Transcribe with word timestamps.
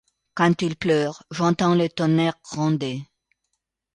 Quand 0.33 0.63
il 0.63 0.77
pleure, 0.77 1.21
j’entends 1.29 1.75
le 1.75 1.87
tonnerre 1.87 2.33
gronder; 2.43 3.03